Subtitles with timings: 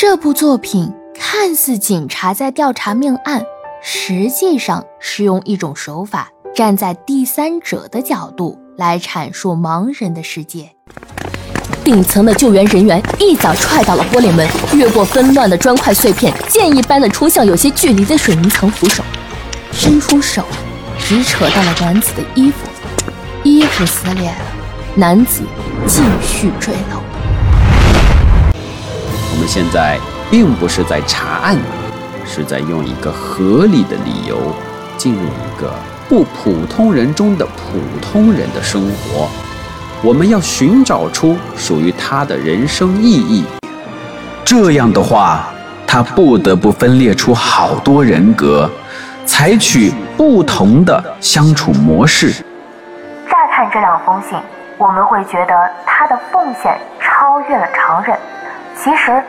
[0.00, 3.42] 这部作品看似警察在调查命案，
[3.82, 10.70] 实际上是用一种手法，站在第三者的角度来阐述盲人的世界。
[11.84, 19.04] 顶层的救援人员一脚踹倒了玻璃门，越过纷乱的砖块碎片，箭一般的冲向有些距离的水泥层扶手，
[19.70, 20.42] 伸出手，
[20.98, 22.66] 直扯到了男子的衣服，
[23.44, 24.38] 衣服撕裂了，
[24.94, 25.42] 男子
[25.86, 27.09] 继续坠楼。
[29.52, 29.98] 现在
[30.30, 31.56] 并不是在查案，
[32.24, 34.36] 是在用一个合理的理由
[34.96, 35.72] 进入一个
[36.08, 39.28] 不普通人中的普通人的生活。
[40.04, 43.44] 我们要寻找出属于他的人生意义。
[44.44, 45.46] 这样的话，
[45.84, 48.70] 他不得不分裂出好多人格，
[49.26, 52.30] 采取不同的相处模式。
[53.28, 54.38] 乍看这两封信，
[54.78, 58.16] 我们会觉得他的奉献超越了常人。
[58.82, 59.22] 其实。